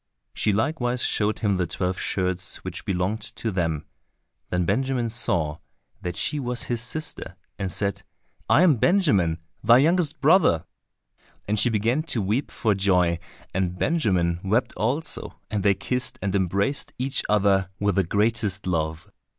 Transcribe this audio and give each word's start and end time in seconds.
She 0.33 0.51
likewise 0.51 1.03
showed 1.03 1.37
him 1.45 1.57
the 1.57 1.67
twelve 1.67 1.99
shirts 1.99 2.55
which 2.63 2.85
belonged 2.85 3.21
to 3.35 3.51
them. 3.51 3.85
Then 4.49 4.65
Benjamin 4.65 5.09
saw 5.09 5.59
that 6.01 6.15
she 6.15 6.39
was 6.39 6.63
his 6.63 6.81
sister, 6.81 7.35
and 7.59 7.71
said, 7.71 8.01
"I 8.49 8.63
am 8.63 8.77
Benjamin, 8.77 9.37
thy 9.63 9.77
youngest 9.77 10.19
brother." 10.19 10.65
And 11.47 11.59
she 11.59 11.69
began 11.69 12.01
to 12.17 12.19
weep 12.19 12.49
for 12.49 12.73
joy, 12.73 13.19
and 13.53 13.77
Benjamin 13.77 14.39
wept 14.43 14.73
also, 14.73 15.39
and 15.51 15.61
they 15.61 15.75
kissed 15.75 16.17
and 16.19 16.33
embraced 16.33 16.93
each 16.97 17.21
other 17.29 17.69
with 17.79 17.93
the 17.93 18.03
greatest 18.03 18.65
love. 18.65 19.07